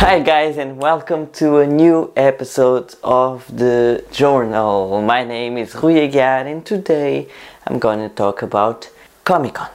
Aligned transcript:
Hi 0.00 0.18
guys 0.18 0.56
and 0.56 0.78
welcome 0.78 1.30
to 1.32 1.58
a 1.58 1.66
new 1.66 2.10
episode 2.16 2.94
of 3.04 3.44
the 3.54 4.02
journal. 4.10 5.02
My 5.02 5.24
name 5.24 5.58
is 5.58 5.74
Rui 5.74 5.96
Aguiar 6.08 6.46
and 6.46 6.64
today 6.64 7.28
I'm 7.66 7.78
going 7.78 7.98
to 8.08 8.08
talk 8.08 8.40
about 8.40 8.88
Comic 9.24 9.52
Con. 9.52 9.68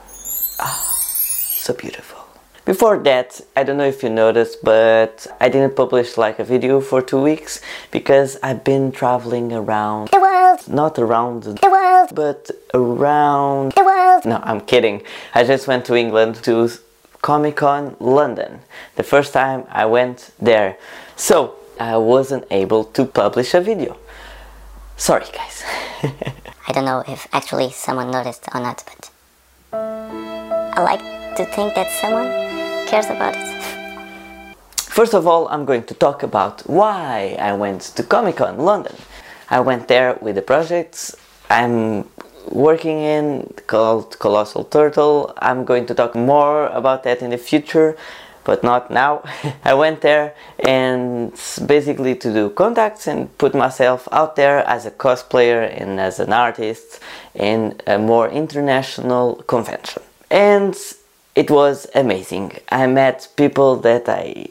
Ah, 0.58 0.74
so 0.74 1.74
beautiful. 1.74 2.18
Before 2.64 2.98
that, 3.04 3.40
I 3.54 3.62
don't 3.62 3.76
know 3.76 3.86
if 3.86 4.02
you 4.02 4.10
noticed, 4.10 4.64
but 4.64 5.28
I 5.40 5.48
didn't 5.48 5.76
publish 5.76 6.16
like 6.16 6.40
a 6.40 6.44
video 6.44 6.80
for 6.80 7.00
two 7.00 7.22
weeks 7.22 7.60
because 7.92 8.36
I've 8.42 8.64
been 8.64 8.90
traveling 8.90 9.52
around 9.52 10.08
the 10.08 10.20
world, 10.20 10.66
not 10.66 10.98
around 10.98 11.44
the 11.44 11.70
world, 11.70 12.10
but 12.16 12.50
around 12.74 13.74
the 13.76 13.84
world. 13.84 14.24
No, 14.24 14.40
I'm 14.42 14.60
kidding. 14.62 15.02
I 15.36 15.44
just 15.44 15.68
went 15.68 15.84
to 15.84 15.94
England 15.94 16.42
to 16.42 16.68
Comic 17.26 17.56
Con 17.56 17.96
London. 17.98 18.60
The 18.94 19.02
first 19.02 19.32
time 19.32 19.64
I 19.68 19.84
went 19.86 20.30
there. 20.38 20.78
So 21.16 21.56
I 21.80 21.96
wasn't 21.96 22.44
able 22.52 22.84
to 22.96 23.04
publish 23.04 23.52
a 23.52 23.60
video. 23.60 23.96
Sorry, 24.96 25.26
guys. 25.32 25.64
I 26.68 26.72
don't 26.72 26.84
know 26.84 27.02
if 27.08 27.26
actually 27.32 27.72
someone 27.72 28.12
noticed 28.12 28.46
or 28.54 28.60
not, 28.60 28.84
but 28.86 29.10
I 29.72 30.80
like 30.80 31.00
to 31.36 31.44
think 31.46 31.74
that 31.74 31.90
someone 32.00 32.30
cares 32.86 33.06
about 33.06 33.34
it? 33.36 33.62
First 34.76 35.12
of 35.12 35.26
all, 35.26 35.48
I'm 35.48 35.64
going 35.64 35.82
to 35.82 35.94
talk 35.94 36.22
about 36.22 36.60
why 36.70 37.36
I 37.40 37.54
went 37.54 37.80
to 37.96 38.04
Comic 38.04 38.36
Con 38.36 38.56
London. 38.56 38.94
I 39.50 39.58
went 39.58 39.88
there 39.88 40.16
with 40.22 40.36
the 40.36 40.42
projects 40.42 41.16
I'm 41.50 42.08
working 42.50 43.00
in 43.00 43.52
called 43.66 44.18
Colossal 44.18 44.64
Turtle. 44.64 45.32
I'm 45.38 45.64
going 45.64 45.86
to 45.86 45.94
talk 45.94 46.14
more 46.14 46.66
about 46.68 47.02
that 47.04 47.22
in 47.22 47.30
the 47.30 47.38
future, 47.38 47.96
but 48.44 48.62
not 48.62 48.90
now. 48.90 49.22
I 49.64 49.74
went 49.74 50.00
there 50.00 50.34
and 50.60 51.32
basically 51.66 52.14
to 52.16 52.32
do 52.32 52.50
contacts 52.50 53.06
and 53.06 53.36
put 53.38 53.54
myself 53.54 54.08
out 54.12 54.36
there 54.36 54.58
as 54.66 54.86
a 54.86 54.90
cosplayer 54.90 55.62
and 55.80 56.00
as 56.00 56.20
an 56.20 56.32
artist 56.32 57.00
in 57.34 57.80
a 57.86 57.98
more 57.98 58.28
international 58.28 59.36
convention. 59.46 60.02
And 60.30 60.76
it 61.34 61.50
was 61.50 61.86
amazing. 61.94 62.52
I 62.70 62.86
met 62.86 63.28
people 63.36 63.76
that 63.76 64.08
I 64.08 64.46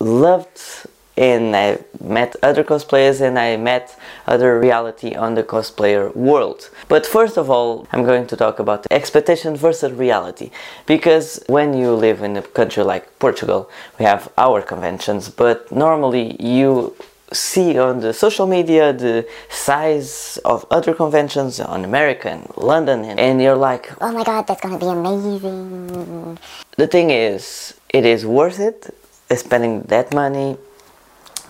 loved 0.00 0.86
and 1.18 1.56
I 1.56 1.78
met 2.00 2.36
other 2.42 2.62
cosplayers 2.62 3.20
and 3.20 3.38
I 3.38 3.56
met 3.56 3.98
other 4.26 4.58
reality 4.58 5.14
on 5.16 5.34
the 5.34 5.42
cosplayer 5.42 6.14
world. 6.14 6.70
But 6.88 7.04
first 7.04 7.36
of 7.36 7.50
all, 7.50 7.88
I'm 7.92 8.04
going 8.04 8.26
to 8.28 8.36
talk 8.36 8.60
about 8.60 8.86
expectation 8.90 9.56
versus 9.56 9.92
reality 9.92 10.50
because 10.86 11.42
when 11.48 11.76
you 11.76 11.92
live 11.92 12.22
in 12.22 12.36
a 12.36 12.42
country 12.42 12.84
like 12.84 13.18
Portugal, 13.18 13.68
we 13.98 14.04
have 14.04 14.30
our 14.38 14.62
conventions, 14.62 15.28
but 15.28 15.70
normally 15.72 16.36
you 16.40 16.94
see 17.32 17.78
on 17.78 18.00
the 18.00 18.12
social 18.12 18.46
media 18.46 18.92
the 18.92 19.26
size 19.50 20.38
of 20.44 20.64
other 20.70 20.94
conventions 20.94 21.60
on 21.60 21.84
America 21.84 22.30
and 22.30 22.50
London 22.56 23.04
and, 23.04 23.20
and 23.20 23.42
you're 23.42 23.54
like 23.54 23.92
oh 24.00 24.10
my 24.12 24.24
god 24.24 24.46
that's 24.46 24.62
gonna 24.62 24.78
be 24.78 24.86
amazing 24.86 26.38
the 26.78 26.86
thing 26.86 27.10
is 27.10 27.74
it 27.90 28.06
is 28.06 28.24
worth 28.24 28.58
it 28.58 28.94
spending 29.36 29.82
that 29.82 30.14
money 30.14 30.56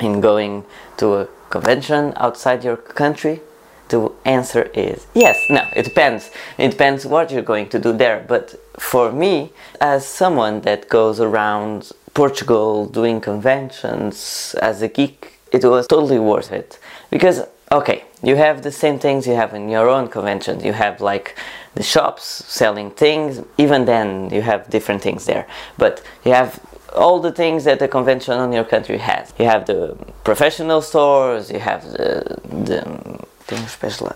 in 0.01 0.21
going 0.21 0.65
to 0.97 1.15
a 1.15 1.29
convention 1.51 2.13
outside 2.17 2.63
your 2.65 2.77
country 2.77 3.41
the 3.89 4.13
answer 4.25 4.63
is 4.75 5.07
yes. 5.15 5.39
No 5.51 5.67
it 5.75 5.85
depends. 5.85 6.31
It 6.59 6.71
depends 6.71 7.07
what 7.07 7.31
you're 7.31 7.43
going 7.43 7.69
to 7.71 7.79
do 7.79 7.97
there. 7.97 8.25
But 8.27 8.61
for 8.79 9.11
me 9.13 9.53
as 9.81 10.07
someone 10.07 10.61
that 10.63 10.89
goes 10.89 11.21
around 11.21 11.91
portugal 12.15 12.87
doing 12.87 13.21
conventions 13.21 14.55
as 14.61 14.83
a 14.83 14.89
geek 14.89 15.39
it 15.53 15.65
was 15.65 15.87
totally 15.87 16.19
worth 16.19 16.53
it. 16.53 16.79
Because 17.11 17.47
okay 17.73 18.05
you 18.23 18.37
have 18.37 18.63
the 18.63 18.73
same 18.73 18.99
things 18.99 19.27
you 19.27 19.35
have 19.35 19.55
in 19.55 19.69
your 19.69 19.89
own 19.89 20.09
convention. 20.09 20.61
you 20.61 20.73
have 20.73 21.01
like 21.01 21.37
the 21.75 21.83
shops 21.83 22.25
selling 22.25 22.91
things. 22.91 23.43
Even 23.57 23.85
then 23.85 24.31
you 24.31 24.43
have 24.43 24.69
different 24.69 25.01
things 25.01 25.27
there. 25.27 25.47
But 25.77 26.03
you 26.25 26.33
have 26.33 26.61
all 26.95 27.21
the 27.21 27.33
things 27.33 27.65
that 27.65 27.79
the 27.79 27.89
convention 27.89 28.35
on 28.35 28.53
your 28.53 28.65
country 28.65 28.99
has. 28.99 29.33
You 29.39 29.47
have 29.47 29.67
the 29.67 29.97
professional 30.25 30.83
stores 30.83 31.51
you 31.51 31.61
have 31.61 31.83
the 31.93 32.39
the 33.47 33.57
special 33.69 34.09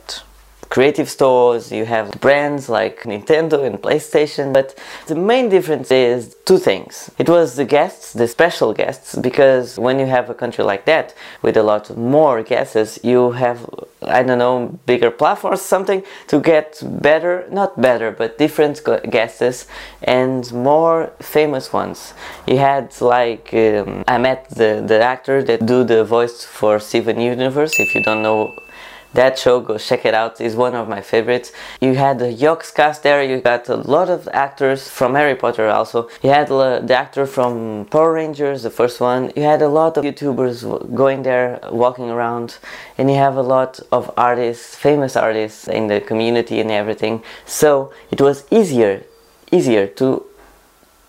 creative 0.73 1.11
stores, 1.11 1.71
you 1.71 1.85
have 1.85 2.11
brands 2.19 2.67
like 2.67 3.03
Nintendo 3.03 3.63
and 3.67 3.77
PlayStation, 3.87 4.55
but 4.55 4.69
the 5.07 5.15
main 5.15 5.51
difference 5.51 5.91
is 5.91 6.35
two 6.47 6.57
things. 6.57 7.11
It 7.19 7.29
was 7.29 7.57
the 7.57 7.67
guests, 7.67 8.15
the 8.15 8.27
special 8.27 8.73
guests, 8.73 9.15
because 9.15 9.79
when 9.79 9.99
you 10.01 10.07
have 10.07 10.31
a 10.31 10.35
country 10.35 10.65
like 10.65 10.87
that 10.87 11.15
with 11.43 11.59
a 11.59 11.63
lot 11.63 11.95
more 11.95 12.43
guests, 12.43 12.99
you 13.03 13.33
have, 13.33 13.59
I 14.01 14.23
don't 14.23 14.39
know, 14.39 14.79
bigger 14.87 15.11
platforms, 15.11 15.61
something 15.61 16.03
to 16.29 16.41
get 16.41 16.83
better, 17.09 17.47
not 17.51 17.79
better, 17.79 18.11
but 18.11 18.39
different 18.39 18.81
guests 19.11 19.67
and 20.03 20.51
more 20.55 21.13
famous 21.21 21.71
ones. 21.71 22.15
You 22.47 22.57
had 22.57 22.99
like, 23.03 23.53
um, 23.53 24.05
I 24.09 24.17
met 24.17 24.49
the, 24.49 24.83
the 24.87 25.03
actor 25.03 25.43
that 25.43 25.67
do 25.67 25.85
the 25.85 26.03
voice 26.03 26.45
for 26.45 26.79
Steven 26.79 27.21
Universe, 27.21 27.79
if 27.79 27.95
you 27.95 28.03
don't 28.03 28.23
know 28.23 28.55
that 29.15 29.39
show 29.39 29.61
go 29.61 29.79
check 29.79 30.05
it 30.05 30.15
out 30.15 30.41
is 30.41 30.57
one 30.57 30.75
of 30.75 30.89
my 30.89 31.01
favorites. 31.01 31.53
You 31.81 31.95
had 31.95 32.19
the 32.19 32.33
Yogscast 32.33 33.03
there 33.03 33.23
you 33.23 33.41
got 33.41 33.69
a 33.69 33.77
lot 33.77 34.09
of 34.09 34.29
actors 34.33 34.89
from 34.89 35.15
Harry 35.15 35.35
Potter 35.35 35.69
also. 35.69 36.09
You 36.23 36.31
had 36.31 36.49
the 36.49 36.95
actor 36.95 37.27
from 37.27 37.87
Power 37.87 38.13
Rangers 38.13 38.63
the 38.63 38.71
first 38.71 39.01
one. 39.01 39.33
You 39.37 39.43
had 39.43 39.63
a 39.63 39.69
lot 39.69 39.97
of 39.97 40.05
youtubers 40.05 40.57
going 40.95 41.23
there 41.23 41.61
walking 41.71 42.11
around 42.11 42.59
and 42.99 43.11
you 43.11 43.17
have 43.17 43.37
a 43.37 43.43
lot 43.43 43.81
of 43.91 44.11
artists 44.17 44.75
famous 44.77 45.17
artists 45.17 45.69
in 45.69 45.87
the 45.89 46.01
community 46.01 46.61
and 46.61 46.71
everything. 46.71 47.23
So 47.47 47.93
it 48.11 48.21
was 48.21 48.45
easier 48.51 49.05
easier 49.53 49.87
to 49.87 50.25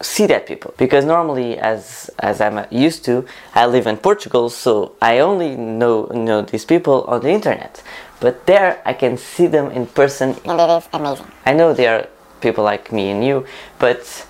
see 0.04 0.28
that 0.28 0.46
people. 0.46 0.74
Because 0.78 1.06
normally 1.06 1.58
as 1.58 2.10
as 2.20 2.42
I'm 2.42 2.66
used 2.70 3.06
to 3.06 3.26
I 3.56 3.66
live 3.66 3.88
in 3.88 3.98
Portugal 3.98 4.50
so 4.50 4.96
I 5.02 5.20
only 5.20 5.56
know 5.56 6.06
know 6.14 6.42
these 6.42 6.66
people 6.66 7.04
on 7.08 7.22
the 7.22 7.30
internet. 7.30 7.82
But 8.20 8.46
there 8.46 8.82
I 8.86 8.94
can 8.94 9.18
see 9.18 9.48
them 9.48 9.72
in 9.72 9.88
person. 9.88 10.36
And 10.46 10.60
it 10.60 10.70
is 10.70 10.88
amazing. 10.94 11.26
I 11.46 11.54
know 11.54 11.74
they 11.74 11.88
are 11.88 12.08
people 12.42 12.64
like 12.64 12.92
me 12.92 13.10
and 13.10 13.24
you 13.26 13.46
but 13.80 14.28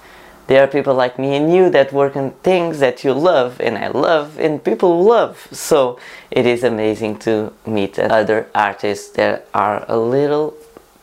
there 0.48 0.62
are 0.64 0.68
people 0.68 0.94
like 0.94 1.18
me 1.18 1.36
and 1.36 1.54
you 1.54 1.70
that 1.70 1.94
work 1.94 2.16
on 2.16 2.32
things 2.44 2.80
that 2.80 3.04
you 3.04 3.14
love 3.14 3.62
and 3.62 3.78
I 3.78 3.88
love 3.88 4.38
and 4.40 4.64
people 4.64 5.04
love. 5.04 5.48
So 5.52 6.00
it 6.30 6.46
is 6.46 6.64
amazing 6.64 7.20
to 7.20 7.54
meet 7.66 7.98
other 7.98 8.50
artists 8.54 9.10
that 9.12 9.48
are 9.54 9.86
a 9.88 9.98
little 9.98 10.54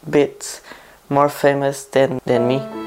bit 0.08 0.60
more 1.08 1.28
famous 1.28 1.84
than, 1.84 2.20
than 2.24 2.46
me 2.46 2.79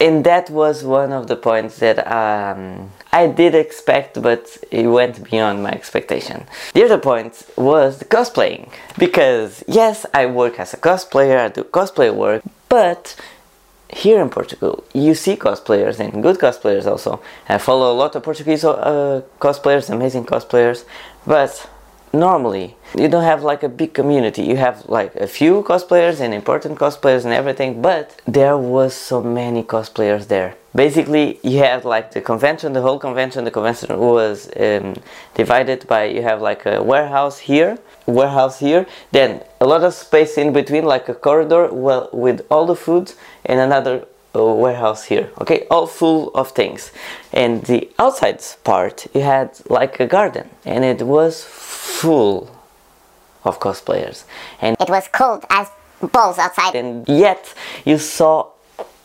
and 0.00 0.24
that 0.24 0.50
was 0.50 0.84
one 0.84 1.12
of 1.12 1.26
the 1.26 1.36
points 1.36 1.78
that 1.78 1.98
um, 2.06 2.90
I 3.12 3.26
did 3.26 3.54
expect, 3.54 4.20
but 4.22 4.56
it 4.70 4.86
went 4.86 5.28
beyond 5.30 5.62
my 5.62 5.70
expectation. 5.70 6.46
The 6.74 6.84
other 6.84 6.98
point 6.98 7.44
was 7.56 7.98
the 7.98 8.04
cosplaying, 8.04 8.70
because 8.98 9.64
yes, 9.66 10.06
I 10.14 10.26
work 10.26 10.60
as 10.60 10.74
a 10.74 10.76
cosplayer, 10.76 11.38
I 11.38 11.48
do 11.48 11.64
cosplay 11.64 12.14
work, 12.14 12.42
but 12.68 13.16
here 13.90 14.20
in 14.20 14.28
Portugal, 14.28 14.84
you 14.92 15.14
see 15.14 15.36
cosplayers 15.36 15.98
and 15.98 16.22
good 16.22 16.38
cosplayers 16.38 16.86
also. 16.86 17.20
I 17.48 17.58
follow 17.58 17.90
a 17.92 17.96
lot 17.96 18.14
of 18.14 18.22
Portuguese 18.22 18.64
uh, 18.64 19.22
cosplayers, 19.40 19.90
amazing 19.90 20.26
cosplayers, 20.26 20.84
but 21.26 21.68
normally. 22.12 22.76
You 22.96 23.08
don't 23.08 23.24
have 23.24 23.42
like 23.42 23.62
a 23.62 23.68
big 23.68 23.92
community. 23.94 24.42
You 24.42 24.56
have 24.56 24.88
like 24.88 25.14
a 25.16 25.26
few 25.26 25.62
cosplayers 25.62 26.20
and 26.20 26.32
important 26.32 26.78
cosplayers 26.78 27.24
and 27.24 27.34
everything 27.34 27.82
but 27.82 28.20
there 28.26 28.56
was 28.56 28.94
so 28.94 29.22
many 29.22 29.62
cosplayers 29.62 30.28
there. 30.28 30.54
Basically 30.74 31.38
you 31.42 31.58
had 31.58 31.84
like 31.84 32.12
the 32.12 32.20
convention 32.20 32.72
the 32.72 32.82
whole 32.82 32.98
convention. 32.98 33.44
The 33.44 33.50
convention 33.50 33.98
was 33.98 34.48
um, 34.58 34.94
divided 35.34 35.86
by 35.86 36.04
you 36.04 36.22
have 36.22 36.40
like 36.40 36.66
a 36.66 36.82
warehouse 36.82 37.38
here 37.38 37.78
warehouse 38.06 38.58
here. 38.58 38.86
Then 39.12 39.42
a 39.60 39.66
lot 39.66 39.84
of 39.84 39.92
space 39.94 40.38
in 40.38 40.52
between 40.52 40.84
like 40.84 41.08
a 41.08 41.14
corridor 41.14 41.68
well 41.72 42.08
with 42.12 42.46
all 42.50 42.66
the 42.66 42.76
food 42.76 43.12
and 43.44 43.60
another 43.60 44.06
warehouse 44.34 45.04
here 45.04 45.30
okay? 45.40 45.66
All 45.70 45.86
full 45.86 46.30
of 46.34 46.50
things. 46.50 46.92
And 47.32 47.64
the 47.64 47.90
outside 47.98 48.42
part 48.64 49.06
you 49.14 49.22
had 49.22 49.58
like 49.68 50.00
a 50.00 50.06
garden. 50.06 50.48
And 50.64 50.84
it 50.84 51.02
was 51.02 51.44
full 52.00 52.50
of 53.44 53.58
cosplayers. 53.60 54.24
And 54.60 54.76
it 54.80 54.88
was 54.88 55.08
cold 55.08 55.44
as 55.50 55.68
balls 56.12 56.38
outside. 56.38 56.74
and 56.74 57.08
yet 57.08 57.54
you 57.84 57.98
saw 57.98 58.46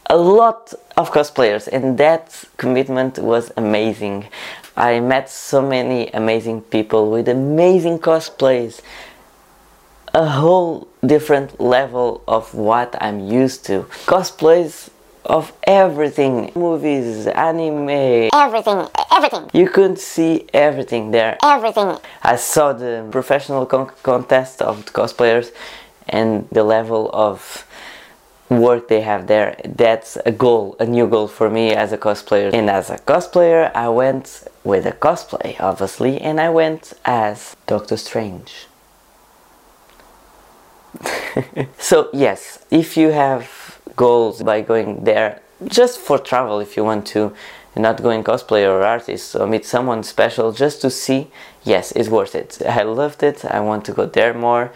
a 0.09 0.17
lot 0.17 0.73
of 0.97 1.11
cosplayers 1.11 1.67
and 1.67 1.97
that 1.97 2.43
commitment 2.57 3.17
was 3.19 3.51
amazing. 3.57 4.27
I 4.75 4.99
met 4.99 5.29
so 5.29 5.61
many 5.61 6.09
amazing 6.11 6.61
people 6.61 7.09
with 7.09 7.27
amazing 7.27 7.99
cosplays 7.99 8.81
a 10.13 10.27
whole 10.27 10.87
different 11.03 11.59
level 11.59 12.21
of 12.27 12.53
what 12.53 12.95
i'm 13.01 13.19
used 13.19 13.65
to. 13.65 13.83
Cosplays 14.05 14.89
of 15.25 15.53
everything 15.63 16.51
movies, 16.55 17.27
anime, 17.27 18.29
Everything, 18.33 18.87
everything, 19.11 19.49
you 19.53 19.69
could 19.69 19.97
see 19.99 20.45
everything 20.53 21.11
there. 21.11 21.37
everything. 21.43 21.97
I 22.21 22.35
saw 22.35 22.73
the 22.73 23.07
professional 23.11 23.65
con- 23.65 23.91
contest 24.03 24.61
of 24.61 24.85
the 24.85 24.91
cosplayers 24.91 25.51
and 26.09 26.47
the 26.51 26.63
level 26.63 27.09
of 27.13 27.65
work 28.49 28.87
they 28.87 29.01
have 29.01 29.27
there. 29.27 29.55
That's 29.65 30.17
a 30.25 30.31
goal, 30.31 30.75
a 30.79 30.85
new 30.85 31.07
goal 31.07 31.27
for 31.27 31.49
me 31.49 31.71
as 31.71 31.91
a 31.91 31.97
cosplayer. 31.97 32.53
And 32.53 32.69
as 32.69 32.89
a 32.89 32.97
cosplayer, 32.97 33.71
I 33.73 33.89
went 33.89 34.43
with 34.63 34.85
a 34.85 34.91
cosplay, 34.91 35.55
obviously, 35.59 36.19
and 36.19 36.39
I 36.39 36.49
went 36.49 36.93
as 37.05 37.55
Doctor 37.67 37.97
Strange. 37.97 38.67
so, 41.79 42.09
yes, 42.13 42.59
if 42.69 42.95
you 42.97 43.09
have 43.11 43.72
goals 43.95 44.41
by 44.41 44.61
going 44.61 45.03
there, 45.03 45.41
just 45.67 45.99
for 45.99 46.17
travel, 46.17 46.59
if 46.59 46.75
you 46.77 46.83
want 46.83 47.05
to, 47.07 47.33
not 47.75 48.01
going 48.01 48.23
cosplayer 48.23 48.69
or 48.69 48.83
artist 48.83 49.35
or 49.35 49.47
meet 49.47 49.65
someone 49.65 50.03
special 50.03 50.51
just 50.51 50.81
to 50.81 50.89
see, 50.89 51.31
yes, 51.63 51.91
it's 51.93 52.09
worth 52.09 52.35
it. 52.35 52.61
I 52.65 52.83
loved 52.83 53.23
it. 53.23 53.43
I 53.45 53.59
want 53.59 53.85
to 53.85 53.93
go 53.93 54.05
there 54.05 54.33
more, 54.33 54.71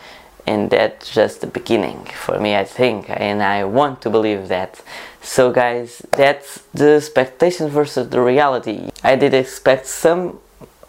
and 0.46 0.70
that's 0.70 1.14
just 1.14 1.42
the 1.42 1.48
beginning 1.48 2.06
for 2.06 2.40
me, 2.40 2.56
I 2.56 2.64
think, 2.64 3.10
and 3.10 3.44
I 3.44 3.66
want 3.66 4.02
to 4.02 4.10
believe 4.10 4.48
that. 4.48 4.82
So, 5.22 5.52
guys, 5.52 6.02
that's 6.12 6.64
the 6.74 6.96
expectation 6.96 7.70
versus 7.70 8.10
the 8.10 8.22
reality. 8.22 8.90
I 9.04 9.16
did 9.16 9.34
expect 9.34 9.86
some 9.86 10.40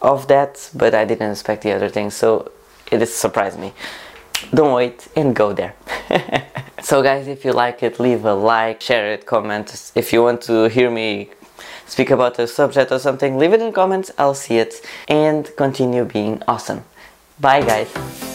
of 0.00 0.28
that, 0.28 0.70
but 0.74 0.94
I 0.94 1.04
didn't 1.04 1.32
expect 1.32 1.62
the 1.62 1.72
other 1.72 1.88
things, 1.88 2.14
so 2.14 2.52
it 2.90 3.04
surprised 3.06 3.58
me 3.58 3.74
don't 4.52 4.72
wait 4.72 5.08
and 5.16 5.34
go 5.34 5.52
there. 5.52 5.74
so 6.82 7.02
guys, 7.02 7.26
if 7.26 7.44
you 7.44 7.52
like 7.52 7.82
it, 7.82 7.98
leave 7.98 8.24
a 8.24 8.34
like, 8.34 8.80
share 8.80 9.12
it, 9.12 9.26
comment. 9.26 9.92
If 9.94 10.12
you 10.12 10.22
want 10.22 10.42
to 10.42 10.68
hear 10.68 10.90
me 10.90 11.30
speak 11.86 12.10
about 12.10 12.38
a 12.38 12.46
subject 12.46 12.92
or 12.92 12.98
something, 12.98 13.38
leave 13.38 13.52
it 13.52 13.60
in 13.62 13.72
comments, 13.72 14.10
I'll 14.18 14.34
see 14.34 14.58
it. 14.58 14.74
And 15.08 15.50
continue 15.56 16.04
being 16.04 16.42
awesome. 16.46 16.84
Bye 17.40 17.62
guys. 17.62 18.27